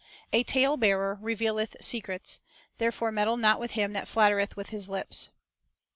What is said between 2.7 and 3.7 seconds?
therefore meddle not